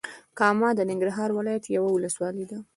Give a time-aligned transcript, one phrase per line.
[0.39, 2.57] کامه د ننګرهار ولايت یوه ولسوالې ده.